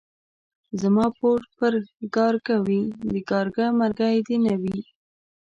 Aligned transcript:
زما 0.81 1.05
پور 1.17 1.37
دي 1.43 1.51
پر 1.59 1.73
کارگه 2.15 2.55
وي 2.67 2.81
،د 3.11 3.13
کارگه 3.29 3.65
مرگى 3.79 4.17
دي 4.27 4.37
نه 4.45 4.53
وي. 4.61 4.77